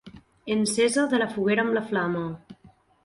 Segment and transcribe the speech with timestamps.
[0.53, 2.25] Encesa de la foguera amb la flama.